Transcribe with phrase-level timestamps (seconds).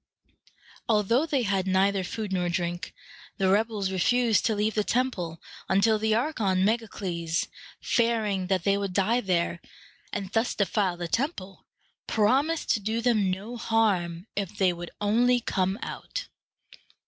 [0.89, 2.91] Although they had neither food nor drink,
[3.37, 5.39] the rebels refused to leave the temple,
[5.69, 7.47] until the archon Meg´a cles,
[7.79, 9.61] fearing that they would die there,
[10.11, 11.67] and thus defile the temple,
[12.07, 16.29] promised to do them no harm if they would only come out.